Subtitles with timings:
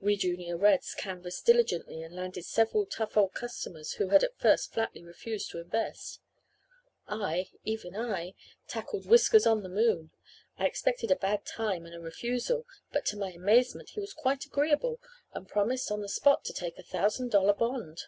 [0.00, 4.72] We Junior Reds canvassed diligently and landed several tough old customers who had at first
[4.72, 6.20] flatly refused to invest.
[7.06, 8.32] I even I
[8.66, 10.10] tackled Whiskers on the moon.
[10.56, 12.64] I expected a bad time and a refusal.
[12.92, 15.02] But to my amazement he was quite agreeable
[15.34, 18.04] and promised on the spot to take a thousand dollar bond.